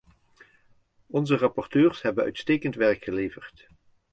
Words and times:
Onze 1.09 1.37
rapporteurs 1.37 2.01
hebben 2.01 2.23
uitstekend 2.23 2.75
werk 2.75 3.03
geleverd. 3.03 3.67